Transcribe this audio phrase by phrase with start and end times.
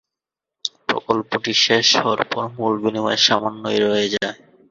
[0.87, 4.35] প্রকল্পটি শেষ হওয়ার পর মূল বিনিময় সামান্যই রয়ে যায়।